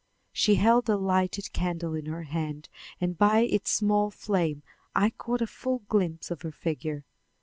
[0.33, 2.69] She held a lighted candle in her hand
[2.99, 4.63] and by its small flame
[4.95, 7.05] I caught a full glimpse of her figure.